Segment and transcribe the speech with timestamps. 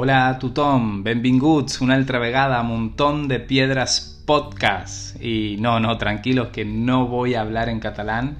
[0.00, 5.20] Hola a tothom, benvinguts una altra vegada Montón de Piedras Podcast.
[5.20, 8.36] Y no, no, tranquilos que no voy a hablar en catalán,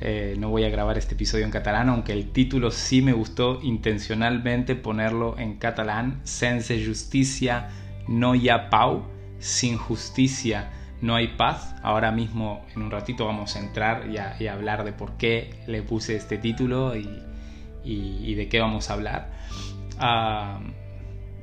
[0.00, 3.60] eh, no voy a grabar este episodio en catalán, aunque el título sí me gustó
[3.62, 6.22] intencionalmente ponerlo en catalán.
[6.24, 7.68] Sense justicia
[8.08, 9.04] no hay pau,
[9.38, 11.76] sin justicia no hay paz.
[11.84, 15.82] Ahora mismo, en un ratito, vamos a entrar y a, hablar de por qué le
[15.82, 17.08] puse este título y,
[17.84, 19.30] y, de qué vamos a hablar.
[20.00, 20.58] Ah,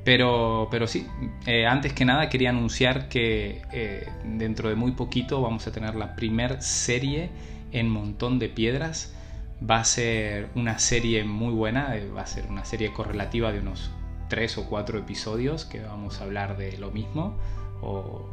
[0.03, 1.07] pero, pero sí,
[1.45, 5.95] eh, antes que nada quería anunciar que eh, dentro de muy poquito vamos a tener
[5.95, 7.29] la primer serie
[7.71, 9.15] en Montón de Piedras.
[9.69, 13.59] Va a ser una serie muy buena, eh, va a ser una serie correlativa de
[13.59, 13.91] unos
[14.27, 17.37] tres o cuatro episodios que vamos a hablar de lo mismo
[17.81, 18.29] o,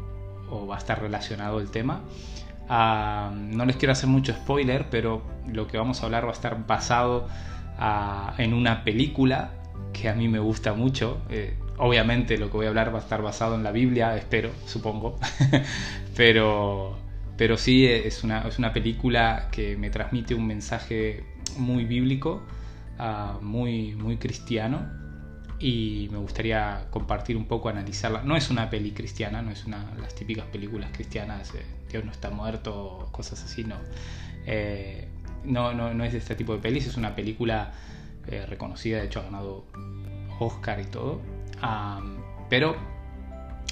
[0.69, 2.03] va a estar relacionado el tema.
[2.69, 6.33] Ah, no les quiero hacer mucho spoiler, pero lo que vamos a hablar va a
[6.33, 7.29] estar basado
[7.79, 9.53] ah, en una película
[9.93, 11.21] que a mí me gusta mucho.
[11.29, 14.51] Eh, obviamente lo que voy a hablar va a estar basado en la Biblia, espero,
[14.67, 15.19] supongo.
[16.17, 16.99] pero,
[17.37, 21.25] pero sí es una, es una película que me transmite un mensaje
[21.57, 22.43] muy bíblico,
[22.99, 24.99] ah, muy, muy cristiano.
[25.59, 28.23] Y me gustaría compartir un poco, analizarla.
[28.23, 31.53] No es una peli cristiana, no es una las típicas películas cristianas,
[31.91, 33.77] Dios no está muerto, cosas así, no.
[34.47, 35.07] Eh,
[35.45, 37.73] no, no, no es de este tipo de pelis, es una película
[38.31, 39.65] eh, reconocida, de hecho ha ganado
[40.39, 41.21] Oscar y todo.
[42.49, 42.77] pero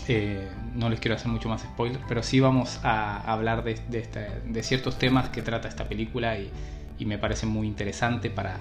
[0.08, 4.98] eh, no les quiero hacer mucho más spoilers, pero sí vamos a hablar de, ciertos
[4.98, 6.50] temas que trata esta película y,
[7.04, 8.58] me parece muy interesante para,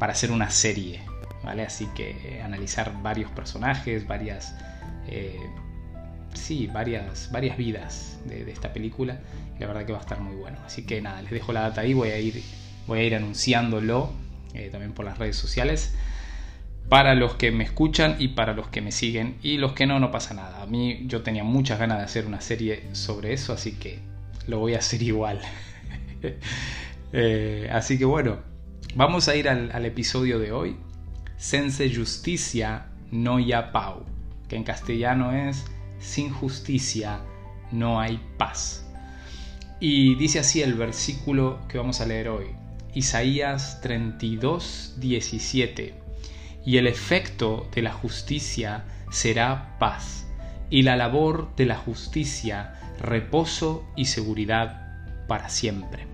[0.00, 1.00] hacer una serie,
[1.44, 1.62] ¿vale?
[1.62, 4.54] Así que eh, analizar varios personajes, varias...
[6.34, 9.18] sí, varias, varias vidas de, esta película
[9.58, 10.58] la verdad que va a estar muy bueno.
[10.64, 12.42] Así que nada, les dejo la data ahí, voy a ir,
[12.86, 14.12] voy a ir anunciándolo
[14.54, 15.94] eh, también por las redes sociales.
[16.88, 20.00] Para los que me escuchan y para los que me siguen y los que no,
[20.00, 20.62] no pasa nada.
[20.62, 23.98] A mí yo tenía muchas ganas de hacer una serie sobre eso, así que
[24.46, 25.40] lo voy a hacer igual.
[27.10, 28.40] Eh, así que bueno,
[28.94, 30.76] vamos a ir al, episodio de hoy.
[31.38, 34.04] Sense justicia no ya pau,
[34.46, 35.64] que en castellano es
[35.98, 37.20] sin justicia
[37.72, 38.84] no hay paz.
[39.80, 42.46] Y dice así el versículo que vamos a leer hoy.
[42.94, 45.94] Isaías 32, 17.
[46.64, 50.26] Y el efecto de la justicia será paz,
[50.70, 56.06] y la labor de la justicia reposo y seguridad para siempre.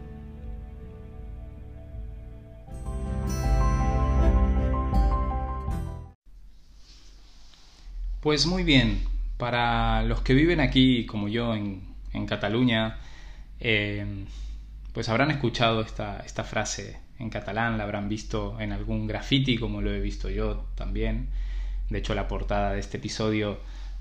[8.20, 9.04] Pues muy bien,
[9.36, 11.94] para los que viven aquí como yo en,
[12.26, 12.98] Cataluña,
[13.60, 14.24] eh,
[14.94, 19.82] pues habrán escuchado esta, esta frase en catalán, la habrán visto en algún graffiti como
[19.82, 21.28] lo he visto yo también.
[21.90, 23.58] De hecho, la portada de este episodio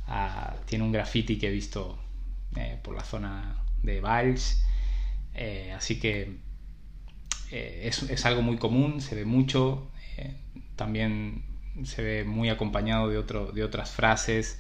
[0.08, 1.98] ah, tiene un graffiti que he visto
[2.56, 4.64] eh, por la zona de Valls.
[5.34, 6.38] Eh, así que
[7.52, 9.90] eh, es, algo muy común, se ve mucho.
[10.76, 11.44] también
[11.86, 13.24] se ve muy acompañado de,
[13.54, 14.60] de otras frases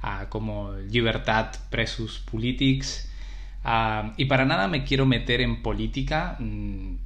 [0.00, 3.10] ah, como libertad presus politics
[3.64, 6.36] Ah, y para nada me quiero meter en política.
[6.38, 6.96] Mm,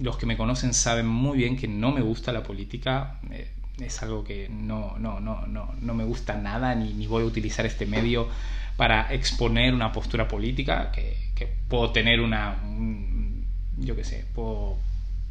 [0.00, 3.20] los que me conocen saben muy bien que no me gusta la política.
[3.30, 7.22] Eh, es algo que no, no, no, no, no me gusta nada, ni, ni, voy
[7.22, 8.28] a utilizar este medio
[8.76, 12.56] para exponer una postura política, que, que puedo tener una,
[13.76, 14.76] yo qué sé, puedo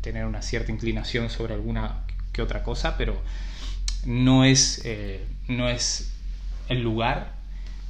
[0.02, 3.22] tener una cierta inclinación sobre alguna que otra cosa, pero
[4.06, 6.14] no es, eh, no es
[6.70, 7.34] el lugar,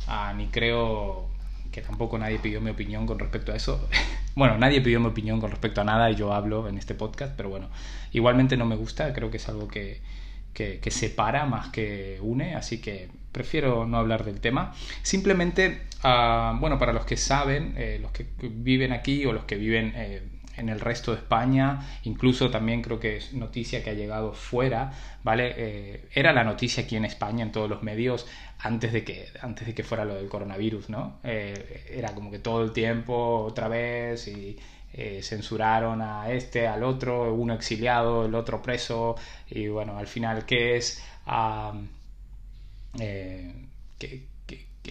[0.08, 1.27] ah, ni creo
[1.72, 3.88] que tampoco nadie pidió mi opinión con respecto a eso.
[4.36, 7.34] bueno, nadie pidió mi opinión con respecto a nada y yo hablo en este podcast,
[7.36, 7.70] pero bueno,
[8.12, 10.02] igualmente no me gusta, creo que es algo que,
[10.54, 14.74] que, separa más que une, así que prefiero no hablar del tema.
[15.04, 19.56] Simplemente, ah, bueno, para los que saben, eh, los que viven aquí o los que
[19.56, 19.94] viven...
[19.96, 20.22] Eh,
[20.58, 24.92] en el resto de España, incluso también creo que es noticia que ha llegado fuera,
[25.24, 25.54] ¿vale?
[25.56, 28.28] Eh, era la noticia aquí en España, en todos los medios,
[28.60, 31.20] antes de que, antes de que fuera lo del coronavirus, ¿no?
[31.24, 34.58] Eh, era como que todo el tiempo, otra vez, y
[34.94, 39.16] eh, censuraron a este, al otro, uno exiliado, el otro preso,
[39.50, 41.04] y bueno, al final, ¿qué es?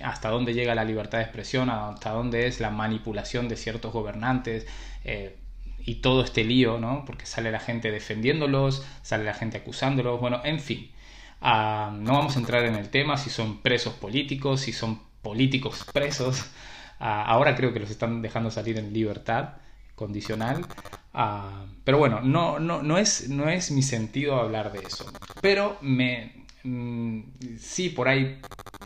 [0.03, 4.67] hasta dónde llega la libertad de expresión, hasta dónde es la manipulación de ciertos gobernantes,
[5.87, 7.05] y todo este lío, ¿no?
[7.07, 10.91] Porque sale la gente defendiéndolos, sale la gente acusándolos, bueno, en fin.
[11.41, 15.87] Ah, no vamos a entrar en el tema si son presos políticos, si son políticos
[15.93, 16.51] presos.
[16.99, 19.55] Ah, ahora creo que los están dejando salir en libertad
[19.95, 20.67] condicional.
[21.15, 25.13] Ah, pero bueno, no, no, no, es, no es mi sentido hablar de eso.
[25.41, 27.21] Pero me, mm,
[27.59, 28.43] sí, por ahí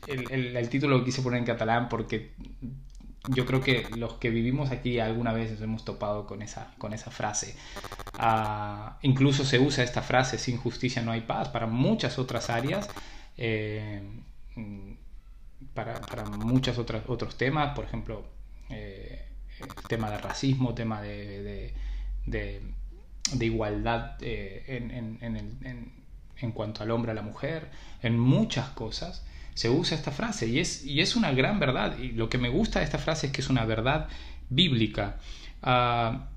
[0.06, 2.32] el, título lo quise poner en catalán porque
[3.28, 6.94] yo creo que los que vivimos aquí alguna vez nos hemos topado con esa, con
[6.94, 7.54] esa frase.
[8.14, 12.88] Ah, incluso se usa esta frase, sin justicia no hay paz, para muchas otras áreas,
[13.36, 14.02] eh,
[15.74, 18.24] para, para muchos otros temas, por ejemplo,
[18.70, 19.26] eh,
[19.60, 21.74] el tema de racismo, tema de,
[22.26, 22.62] de,
[23.44, 25.18] igualdad eh, en,
[26.40, 27.68] en, cuanto al hombre a la mujer,
[28.02, 31.98] en muchas cosas se usa esta frase y es, y es una gran verdad.
[31.98, 34.08] Y lo que me gusta de esta frase es que es una verdad
[34.48, 35.18] bíblica.
[35.62, 36.28] Ah,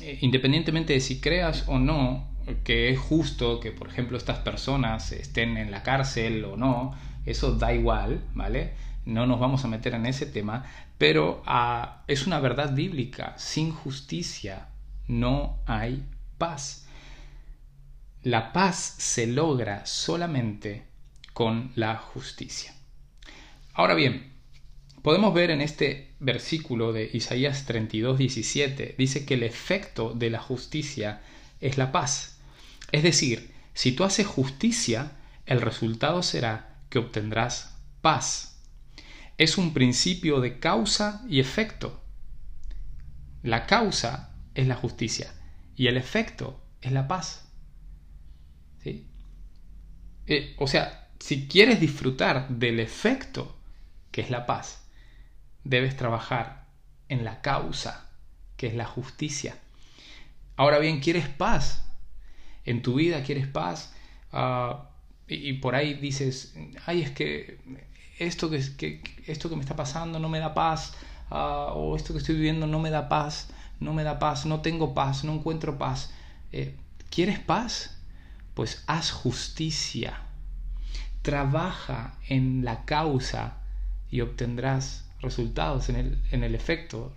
[0.00, 2.32] eh, independientemente de si creas o no
[2.64, 7.52] que es justo que, por ejemplo, estas personas estén en la cárcel o no, eso
[7.52, 8.72] da igual, ¿vale?
[9.04, 10.64] No nos vamos a meter en ese tema,
[10.98, 13.34] pero ah, es una verdad bíblica.
[13.36, 14.68] Sin justicia
[15.08, 16.04] no hay
[16.38, 16.86] paz.
[18.22, 20.86] La paz se logra solamente
[21.42, 22.72] con la justicia.
[23.74, 24.32] Ahora bien,
[25.02, 30.38] podemos ver en este versículo de Isaías 32, 17, dice que el efecto de la
[30.38, 31.20] justicia
[31.60, 32.38] es la paz.
[32.92, 38.62] Es decir, si tú haces justicia, el resultado será que obtendrás paz.
[39.36, 42.04] Es un principio de causa y efecto.
[43.42, 45.34] La causa es la justicia
[45.74, 47.50] y el efecto es la paz.
[48.80, 49.08] ¿Sí?
[50.28, 53.54] Eh, o sea, si quieres disfrutar del efecto
[54.10, 54.82] que es la paz,
[55.62, 56.66] debes trabajar
[57.08, 58.10] en la causa
[58.56, 59.56] que es la justicia.
[60.56, 61.84] Ahora bien, ¿quieres paz?
[62.64, 63.94] En tu vida quieres paz
[64.32, 64.90] ah,
[65.28, 67.60] y, por ahí dices, ay, es que
[68.18, 70.92] esto que, esto que me está pasando no me da paz
[71.30, 73.48] ah, o esto que estoy viviendo no me da paz,
[73.78, 76.12] no me da paz, no tengo paz, no encuentro paz.
[76.50, 76.74] Eh,
[77.10, 77.96] ¿Quieres paz?
[78.54, 80.31] Pues haz justicia
[81.22, 83.58] trabaja en la causa
[84.10, 87.12] y obtendrás resultados en el, en el efecto.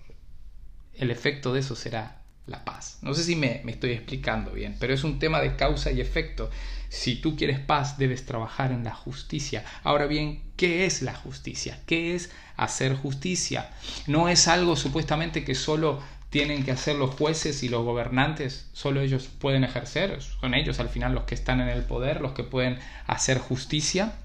[0.94, 3.00] El efecto de eso será la paz.
[3.02, 6.00] No sé si me, me, estoy explicando bien, pero es un tema de causa y
[6.00, 6.50] efecto.
[6.90, 9.66] Si tú quieres paz, debes trabajar en la justicia.
[9.84, 11.82] Ahora bien, ¿qué es la justicia?
[11.86, 13.72] ¿Qué es hacer justicia?
[14.08, 16.02] No es algo supuestamente que solo
[16.36, 20.90] tienen que hacer los jueces y los gobernantes, solo ellos pueden ejercer, son ellos al
[20.90, 22.78] final los que están en el poder, los que pueden
[23.08, 24.16] hacer justicia.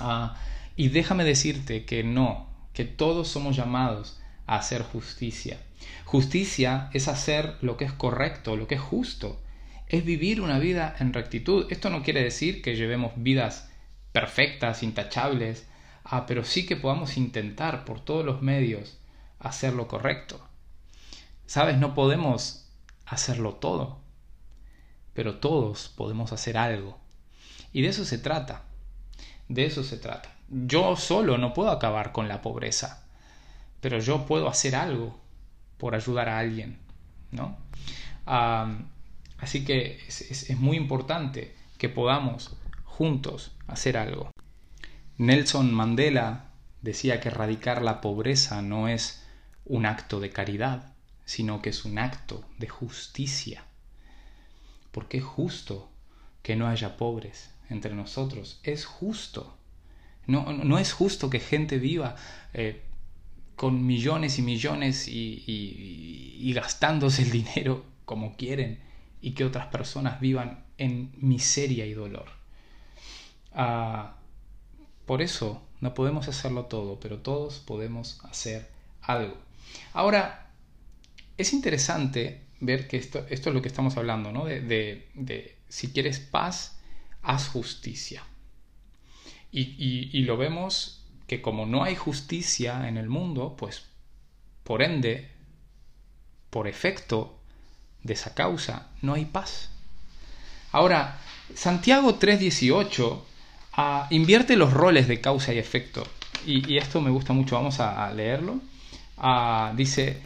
[0.00, 0.40] Ah,
[0.74, 5.58] y déjame decirte que no, que todos somos llamados a hacer justicia.
[6.06, 9.38] Justicia es hacer lo que es correcto, lo que es justo,
[9.86, 11.66] es vivir una vida en rectitud.
[11.68, 13.70] Esto no quiere decir que llevemos vidas
[14.12, 15.66] perfectas, intachables,
[16.04, 18.96] ah, pero sí que podamos intentar por todos los medios
[19.40, 20.47] hacer lo correcto.
[21.48, 22.66] Sabes, no podemos
[23.06, 24.00] hacerlo todo,
[25.14, 26.98] pero todos podemos hacer algo.
[27.72, 28.64] Y de eso se trata.
[29.48, 30.36] De eso se trata.
[30.50, 33.06] Yo solo no puedo acabar con la pobreza,
[33.80, 35.18] pero yo puedo hacer algo
[35.78, 36.78] por ayudar a alguien,
[37.32, 37.56] ¿no?
[38.26, 42.54] así que es muy importante que podamos
[42.84, 44.30] juntos hacer algo.
[45.16, 46.50] Nelson Mandela
[46.82, 49.26] decía que erradicar la pobreza no es
[49.64, 50.92] un acto de caridad,
[51.28, 53.62] sino que es un acto de justicia.
[54.90, 55.90] Porque es justo
[56.42, 58.60] que no haya pobres entre nosotros.
[58.62, 59.54] Es justo.
[60.26, 62.16] No, no es justo que gente viva
[62.54, 62.80] eh,
[63.56, 68.80] con millones y millones y, gastándose el dinero como quieren
[69.20, 72.30] y que otras personas vivan en miseria y dolor.
[73.52, 74.16] Ah,
[75.04, 78.70] por eso no podemos hacerlo todo, pero todos podemos hacer
[79.02, 79.36] algo.
[79.92, 80.47] Ahora,
[81.38, 84.44] es interesante ver que esto, es lo que estamos hablando, ¿no?
[84.44, 86.78] De, si quieres paz,
[87.22, 88.22] haz justicia.
[89.50, 93.84] Y, lo vemos que como no hay justicia en el mundo, pues
[94.64, 95.30] por ende,
[96.50, 97.38] por efecto
[98.02, 99.70] de esa causa, no hay paz.
[100.72, 101.18] Ahora,
[101.54, 103.20] Santiago 3.18
[103.74, 106.06] ah, invierte los roles de causa y efecto.
[106.46, 108.60] Y, esto me gusta mucho, vamos a, leerlo.
[109.16, 110.20] Ah, dice,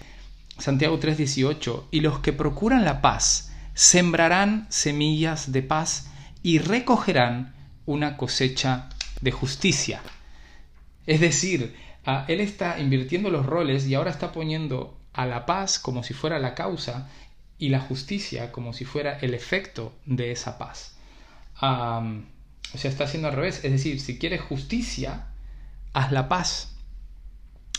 [0.58, 6.10] Santiago 3:18, y los que procuran la paz sembrarán semillas de paz
[6.42, 7.54] y recogerán
[7.86, 8.88] una cosecha
[9.20, 10.02] de justicia.
[11.06, 15.78] Es decir, ah, él está invirtiendo los roles y ahora está poniendo a la paz
[15.78, 17.08] como si fuera la causa
[17.58, 20.96] y la justicia como si fuera el efecto de esa paz.
[21.60, 23.64] o sea, está haciendo al revés.
[23.64, 25.26] Es decir, si quieres justicia,
[25.92, 26.74] haz la paz.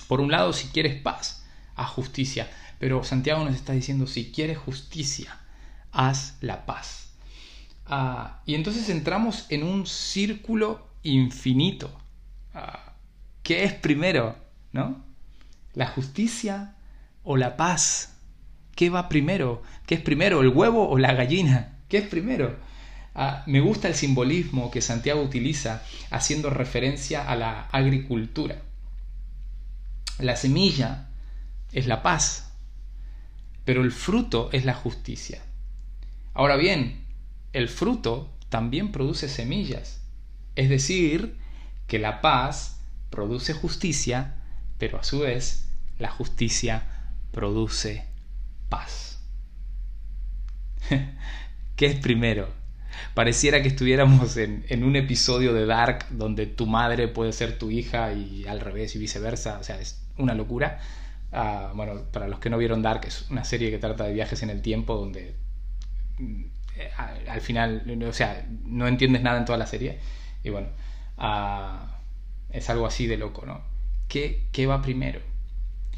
[0.08, 2.50] Por un lado, si quieres paz, haz justicia.
[2.84, 5.40] Pero Santiago nos está diciendo, si quieres justicia,
[5.94, 7.14] haz la paz.
[7.86, 11.90] Ah, y entonces entramos en un círculo infinito.
[12.54, 12.92] Ah,
[13.42, 14.36] ¿Qué es primero?
[14.74, 15.02] ¿No?
[15.74, 16.76] ¿La justicia
[17.24, 18.18] o la paz?
[18.76, 19.64] ¿Qué va primero?
[19.86, 21.78] ¿Qué es primero, el huevo o la gallina?
[21.88, 22.54] ¿Qué es primero?
[23.16, 28.58] Ah, me gusta el simbolismo que Santiago utiliza haciendo referencia a la agricultura.
[30.20, 31.08] La semilla
[31.72, 32.50] es la paz,
[33.66, 35.42] pero el fruto es la justicia.
[36.34, 37.06] Ahora bien,
[37.54, 40.02] el fruto también produce semillas,
[40.56, 41.38] es decir,
[41.88, 42.80] que la paz
[43.10, 44.36] produce justicia,
[44.78, 46.88] pero a su vez la justicia
[47.32, 48.06] produce
[48.70, 49.22] paz.
[51.76, 52.50] ¿Qué es primero?
[53.14, 58.14] Pareciera que estuviéramos en, un episodio de Dark donde tu madre puede ser tu hija
[58.14, 59.58] y al revés y viceversa.
[59.60, 60.80] O sea, es una locura.
[61.74, 64.50] Bueno, para los que no vieron Dark, es una serie que trata de viajes en
[64.50, 65.36] el tiempo donde
[66.20, 66.44] mm,
[67.28, 70.00] al final, o sea, no entiendes nada en toda la serie.
[70.44, 70.68] Y bueno,
[72.50, 73.62] es algo así de loco, ¿no?
[74.08, 75.22] ¿Qué, ¿Qué, va primero?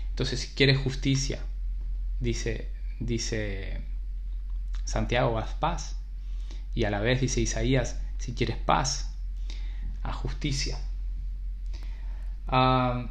[0.10, 1.40] Entonces, si quieres justicia,
[2.20, 3.82] dice, dice
[4.86, 5.98] Santiago, haz paz.
[6.74, 9.14] Y a la vez dice Isaías, si quieres paz,
[10.04, 10.78] a justicia.
[12.48, 13.08] Ah,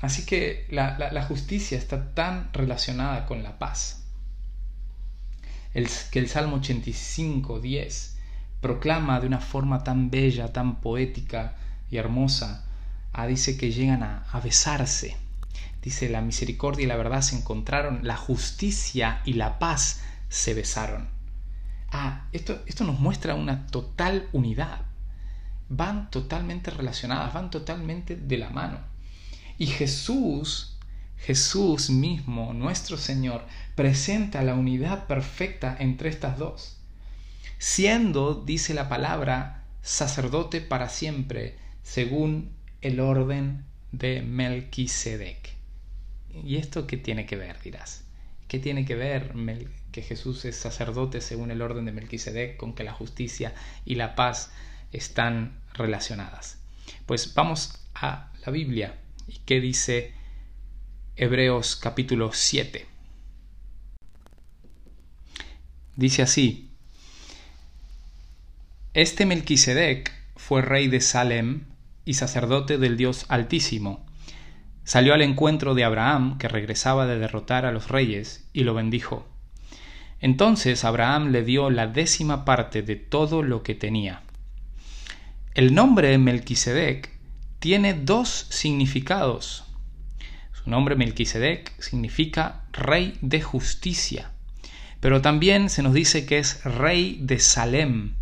[0.00, 4.04] así que la, justicia está tan relacionada con la paz.
[5.74, 8.16] El, que el Salmo 85, 10
[8.60, 11.56] proclama de una forma tan bella, tan poética
[11.90, 12.64] y hermosa,
[13.12, 15.16] ah, dice que llegan a, a besarse.
[15.82, 21.08] Dice, la misericordia y la verdad se encontraron, la justicia y la paz se besaron.
[21.92, 24.80] Ah, esto, esto nos muestra una total unidad.
[25.68, 28.95] Van totalmente relacionadas, van totalmente de la mano.
[29.58, 30.76] Y Jesús,
[31.16, 36.76] Jesús mismo, nuestro Señor, presenta la unidad perfecta entre estas dos.
[37.58, 42.50] Siendo, dice la palabra, sacerdote para siempre, según
[42.82, 45.54] el orden de Melquisedec.
[46.44, 48.04] ¿Y esto qué tiene que ver, dirás?
[48.48, 49.32] ¿Qué tiene que ver
[49.90, 54.14] que Jesús es sacerdote según el orden de Melquisedec con que la justicia y la
[54.14, 54.52] paz
[54.92, 56.58] están relacionadas?
[57.06, 58.94] Pues vamos a la Biblia.
[59.26, 60.14] ¿Y qué dice
[61.16, 62.86] Hebreos capítulo 7?
[65.96, 66.70] Dice así:
[68.94, 71.64] Este Melquisedec fue rey de Salem
[72.04, 74.06] y sacerdote del Dios Altísimo
[74.86, 79.26] Salió al encuentro de Abraham, que regresaba de derrotar a los reyes, y lo bendijo.
[80.20, 84.22] Entonces Abraham le dio la décima parte de todo lo que tenía.
[85.54, 87.10] El nombre Melquisedec
[87.58, 89.64] tiene dos significados.
[90.52, 94.30] Su nombre Melquisedec significa rey de justicia,
[95.00, 98.14] pero también se nos dice que es rey de Salem,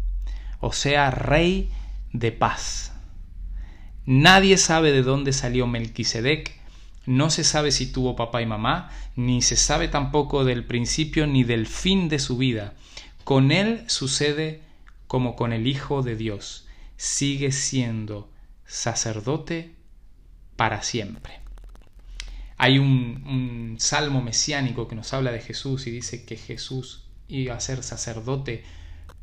[0.60, 1.70] o sea, rey
[2.12, 2.92] de paz.
[4.06, 6.58] Nadie sabe de dónde salió Melquisedec,
[7.06, 11.44] no se sabe si tuvo papá y mamá, ni se sabe tampoco del principio ni
[11.44, 12.74] del fin de su vida.
[13.24, 14.60] Con él sucede
[15.06, 18.30] como con el Hijo de Dios, sigue siendo
[18.74, 19.74] sacerdote
[20.56, 21.40] para siempre.
[22.56, 27.54] Hay un, un, salmo mesiánico que nos habla de Jesús y dice que Jesús iba
[27.54, 28.64] a ser sacerdote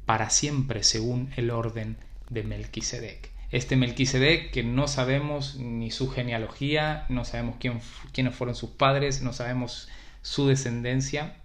[0.05, 1.97] para siempre según el orden
[2.29, 7.81] de Melquisedec este Melquisedec, que no sabemos ni su genealogía, no sabemos quién,
[8.13, 9.89] quiénes fueron sus padres, no sabemos
[10.21, 11.35] su descendencia,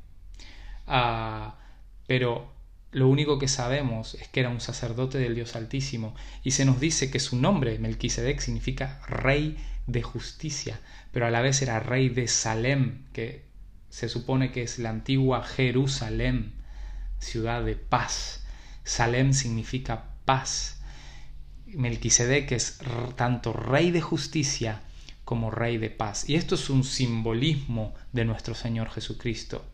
[0.87, 1.57] ah,
[2.07, 2.53] pero
[2.97, 6.81] lo único que sabemos es que era un sacerdote del Dios Altísimo y se nos
[6.81, 10.81] dice que su nombre, Melquisedec, significa rey de justicia,
[11.13, 13.45] pero a la vez era rey de Salem, que
[13.91, 16.55] se supone que es la antigua Jerusalén,
[17.19, 18.47] ciudad de paz.
[18.83, 20.81] Salem significa paz.
[21.67, 22.79] Melquisedec es
[23.15, 24.81] tanto rey de justicia
[25.27, 26.31] como rey de paz.
[26.31, 29.67] Y esto es un simbolismo de nuestro Señor Jesucristo.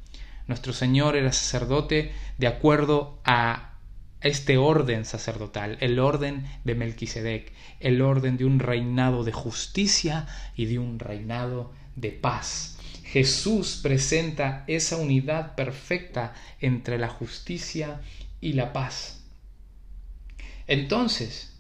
[0.47, 3.73] Nuestro Señor era sacerdote de acuerdo a
[4.21, 10.67] este orden sacerdotal, el orden de Melquisedec, el orden de un reinado de justicia y
[10.67, 12.79] de un reinado de paz.
[13.05, 18.01] Jesús presenta esa unidad perfecta entre la justicia
[18.41, 19.21] y la paz.
[20.67, 21.53] Entonces,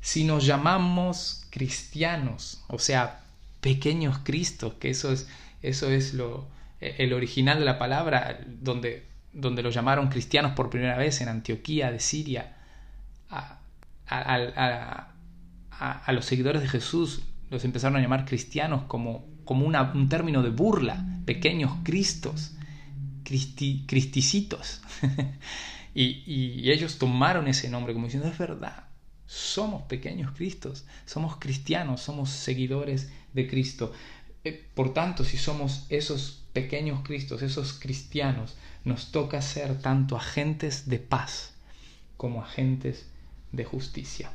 [0.00, 3.20] si nos llamamos cristianos, o sea,
[3.60, 5.28] pequeños cristos, que eso es,
[5.62, 6.46] eso es lo,
[6.80, 11.90] el original de la palabra, donde, donde lo llamaron cristianos por primera vez en Antioquía
[11.90, 12.56] de Siria,
[13.30, 13.58] a,
[16.12, 21.04] los seguidores de Jesús los empezaron a llamar cristianos como, como un término de burla,
[21.24, 22.54] pequeños cristos,
[23.24, 24.82] cristicitos.
[25.94, 28.88] Y, y ellos tomaron ese nombre como diciendo, es verdad,
[29.28, 33.92] somos pequeños Cristos, somos cristianos, somos seguidores de Cristo.
[34.42, 40.88] Eh, por tanto, si somos esos pequeños Cristos, esos cristianos, nos toca ser tanto agentes
[40.88, 41.54] de paz
[42.16, 43.08] como agentes
[43.52, 44.32] de justicia.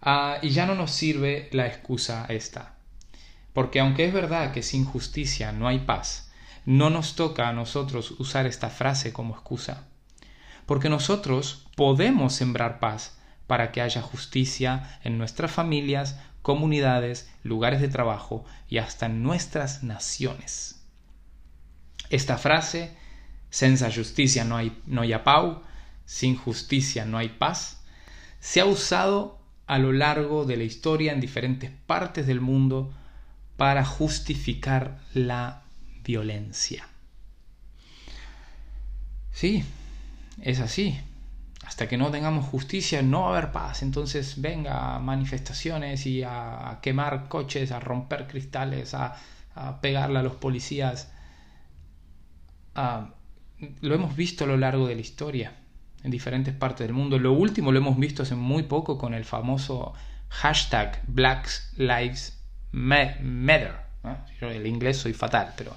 [0.00, 2.74] Ah, y ya no nos sirve la excusa esta.
[3.52, 6.32] Porque aunque es verdad que sin justicia no hay paz,
[6.64, 9.84] no nos toca a nosotros usar esta frase como excusa.
[10.64, 17.88] Porque nosotros podemos sembrar paz para que haya justicia en nuestras familias, comunidades, lugares de
[17.88, 20.82] trabajo y hasta nuestras naciones.
[22.10, 22.94] Esta frase,
[23.50, 25.62] senza justicia no hay, no hay pau,
[26.04, 27.82] sin justicia no hay paz,
[28.40, 32.92] se ha usado a lo largo de la historia en diferentes partes del mundo
[33.56, 35.62] para justificar la
[36.04, 36.86] violencia.
[39.32, 39.64] Sí,
[40.42, 40.98] es así.
[41.64, 43.82] Hasta que no tengamos justicia no va a haber paz.
[43.82, 49.16] Entonces venga a manifestaciones y a, quemar coches, a romper cristales, a,
[49.80, 51.12] pegarle a los policías.
[53.80, 55.52] lo hemos visto a lo largo de la historia
[56.02, 57.18] en diferentes partes del mundo.
[57.18, 59.94] Lo último lo hemos visto hace muy poco con el famoso
[60.30, 61.48] hashtag Black.
[64.40, 65.76] Yo el inglés soy fatal, pero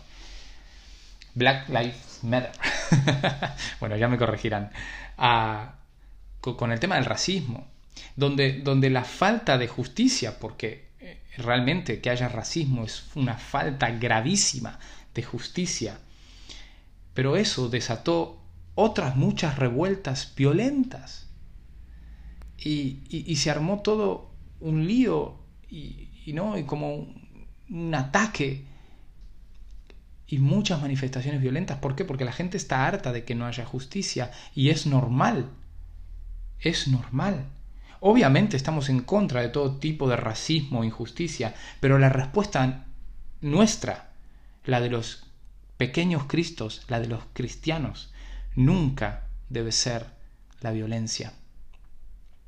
[1.36, 2.52] Black Lives Matter.
[3.80, 4.72] bueno, ya me corregirán.
[5.18, 5.76] Ah,
[6.42, 7.68] con el tema del racismo,
[8.16, 13.90] donde, donde la falta de justicia, porque eh, realmente que haya racismo es una falta
[13.92, 14.80] gravísima
[15.14, 15.98] de justicia,
[17.14, 18.42] pero eso desató
[18.76, 21.24] otras muchas revueltas violentas.
[22.58, 25.38] Y, se armó todo un lío
[25.70, 26.58] y, ¿no?
[26.58, 26.96] y como
[27.70, 28.64] un, ataque
[30.28, 31.80] y muchas manifestaciones violentas.
[31.80, 32.06] ¿Por qué?
[32.06, 35.50] Porque la gente está harta de que no haya justicia y es normal.
[36.60, 37.46] Es normal.
[38.00, 42.86] Obviamente estamos en contra de todo tipo de racismo e injusticia, pero la respuesta
[43.42, 44.12] nuestra,
[44.64, 45.26] la de los
[45.78, 48.12] pequeños cristos, la de los cristianos,
[48.56, 50.08] nunca debe ser
[50.62, 51.34] la violencia.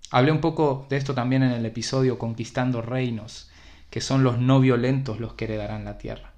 [0.10, 3.50] Hablé un poco de esto también en el episodio Conquistando Reinos,
[3.90, 6.34] que son los no violentos los que heredarán la tierra.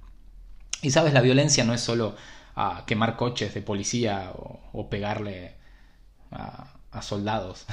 [0.82, 2.16] Y sabes, la violencia no es solo
[2.86, 5.56] quemar coches de policía o, pegarle
[6.32, 7.66] a, a soldados.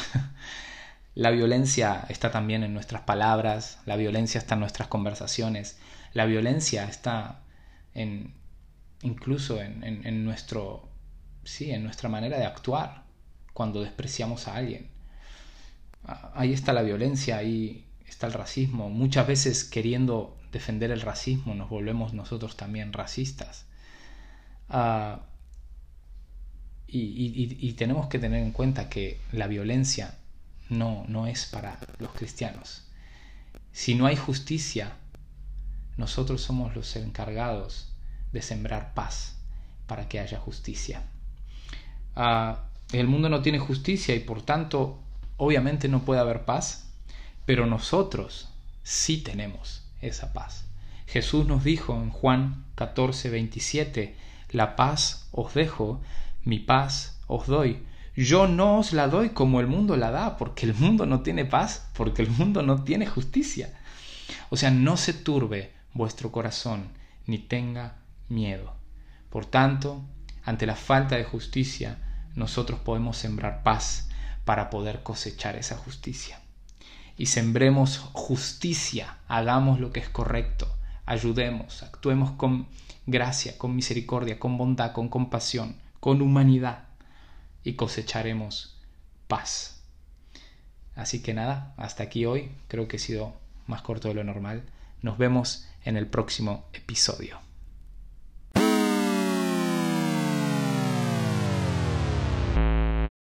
[1.15, 5.79] la violencia está también en nuestras palabras, la violencia está en nuestras conversaciones,
[6.13, 7.43] la violencia está
[7.95, 8.35] en,
[9.03, 10.89] incluso en, en nuestro
[11.47, 13.05] sí, en nuestra manera de actuar
[13.53, 14.91] cuando despreciamos a alguien.
[16.05, 18.91] Ah, ahí está la violencia, ahí está el racismo.
[18.91, 23.67] Muchas veces queriendo defender el racismo nos volvemos nosotros también racistas.
[24.69, 25.23] Ah,
[26.89, 30.15] y, tenemos que tener en cuenta que la violencia
[30.71, 32.89] no, no es para los cristianos.
[33.73, 34.97] Si no hay justicia,
[35.97, 37.93] nosotros somos los encargados
[38.33, 39.37] de sembrar paz
[39.87, 41.03] para que haya justicia
[42.93, 45.03] el mundo no tiene justicia y por tanto
[45.37, 46.93] obviamente no puede haber paz,
[47.45, 48.49] pero nosotros
[48.83, 50.65] sí tenemos esa paz.
[51.07, 54.17] Jesús nos dijo en Juan 14, 27,
[54.51, 56.01] la paz os dejo,
[56.45, 57.83] mi paz os doy.
[58.17, 61.45] Yo no os la doy como el mundo la da, porque el mundo no tiene
[61.45, 63.73] paz, porque el mundo no tiene justicia.
[64.51, 66.89] O sea, no se turbe vuestro corazón,
[67.27, 67.97] ni tenga
[68.29, 68.75] miedo.
[69.31, 70.03] Por tanto,
[70.45, 71.99] ante la falta de justicia,
[72.35, 74.09] nosotros podemos sembrar paz
[74.45, 76.41] para poder cosechar esa justicia.
[77.17, 80.69] Y sembremos justicia, hagamos lo que es correcto,
[81.07, 82.69] ayudemos, actuemos con
[83.07, 86.85] gracia, con misericordia, con bondad, con compasión, con humanidad
[87.65, 88.77] y cosecharemos
[89.29, 89.81] paz.
[90.95, 93.35] Así que nada, hasta aquí hoy, creo que he sido
[93.67, 94.65] más corto de lo normal.
[95.03, 97.46] Nos vemos en el próximo episodio.